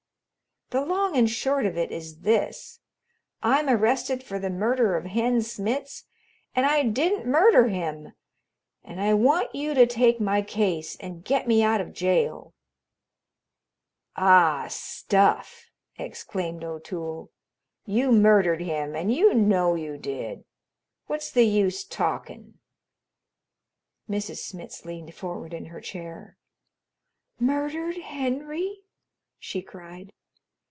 [0.73, 2.79] "The long and short of it is this:
[3.43, 6.05] I'm arrested for the murder of Hen Smitz,
[6.55, 8.13] and I didn't murder him
[8.81, 12.53] and I want you to take my case and get me out of jail."
[14.15, 15.65] "Ah, stuff!"
[15.97, 17.29] exclaimed O'Toole.
[17.85, 20.45] "You murdered him and you know you did.
[21.05, 22.59] What's the use talkin'?"
[24.09, 24.37] Mrs.
[24.37, 26.37] Smitz leaned forward in her chair.
[27.41, 28.83] "Murdered Henry?"
[29.37, 30.13] she cried.